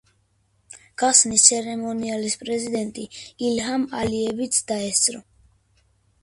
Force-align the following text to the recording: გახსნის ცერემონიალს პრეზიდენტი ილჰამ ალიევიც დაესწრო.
გახსნის 1.01 1.43
ცერემონიალს 1.49 2.37
პრეზიდენტი 2.45 3.05
ილჰამ 3.49 3.85
ალიევიც 4.01 4.59
დაესწრო. 4.73 5.23